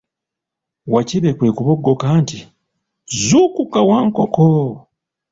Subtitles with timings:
[0.93, 2.39] Wakibe kwe kuboggoka nti,
[3.25, 4.45] zuukuka Wankoko!